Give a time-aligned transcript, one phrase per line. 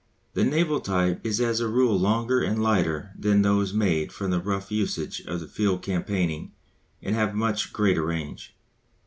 [0.33, 4.39] The naval type is as a rule longer and lighter than those made for the
[4.39, 6.53] rough usage of field campaigning
[7.03, 8.55] and have a much greater range.